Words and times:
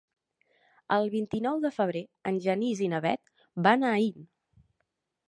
El 0.95 1.03
vint-i-nou 1.15 1.59
de 1.65 1.71
febrer 1.75 2.01
en 2.31 2.39
Genís 2.47 2.81
i 2.87 2.87
na 2.95 3.03
Bet 3.05 3.37
van 3.69 3.87
a 3.87 3.93
Aín. 3.99 4.29